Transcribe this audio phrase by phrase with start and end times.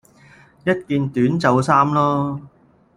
[0.65, 2.41] 一件短袖衫囉